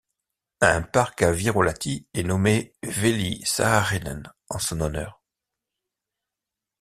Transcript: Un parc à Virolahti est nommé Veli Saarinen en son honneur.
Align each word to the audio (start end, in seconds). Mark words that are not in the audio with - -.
Un 0.61 0.81
parc 0.81 1.21
à 1.21 1.31
Virolahti 1.31 2.07
est 2.15 2.23
nommé 2.23 2.73
Veli 2.81 3.39
Saarinen 3.45 4.23
en 4.49 4.57
son 4.57 4.81
honneur. 4.81 5.21